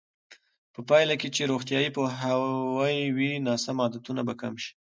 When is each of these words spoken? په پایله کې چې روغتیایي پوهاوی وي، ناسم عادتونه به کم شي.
په 0.73 0.79
پایله 0.89 1.15
کې 1.21 1.29
چې 1.35 1.49
روغتیایي 1.51 1.89
پوهاوی 1.95 2.99
وي، 3.15 3.31
ناسم 3.47 3.77
عادتونه 3.83 4.21
به 4.27 4.33
کم 4.41 4.53
شي. 4.63 4.71